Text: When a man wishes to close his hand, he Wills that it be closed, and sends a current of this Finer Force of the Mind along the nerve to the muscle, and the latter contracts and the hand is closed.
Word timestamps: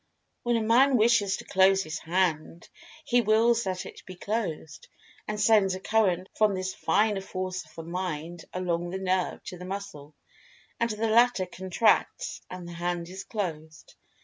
When 0.41 0.55
a 0.55 0.63
man 0.63 0.97
wishes 0.97 1.37
to 1.37 1.45
close 1.45 1.83
his 1.83 1.99
hand, 1.99 2.69
he 3.05 3.21
Wills 3.21 3.65
that 3.65 3.85
it 3.85 4.01
be 4.07 4.15
closed, 4.15 4.87
and 5.27 5.39
sends 5.39 5.75
a 5.75 5.79
current 5.79 6.27
of 6.39 6.55
this 6.55 6.73
Finer 6.73 7.21
Force 7.21 7.63
of 7.65 7.75
the 7.75 7.83
Mind 7.83 8.45
along 8.51 8.89
the 8.89 8.97
nerve 8.97 9.43
to 9.43 9.59
the 9.59 9.63
muscle, 9.65 10.15
and 10.79 10.89
the 10.89 11.07
latter 11.07 11.45
contracts 11.45 12.41
and 12.49 12.67
the 12.67 12.73
hand 12.73 13.09
is 13.09 13.23
closed. 13.23 13.93